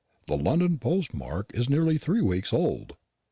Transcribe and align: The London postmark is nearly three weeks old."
The 0.25 0.35
London 0.35 0.79
postmark 0.79 1.51
is 1.53 1.69
nearly 1.69 1.99
three 1.99 2.21
weeks 2.23 2.51
old." 2.51 2.95